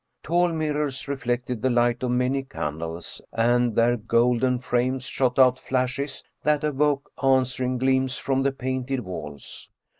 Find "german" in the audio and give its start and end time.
5.15-5.29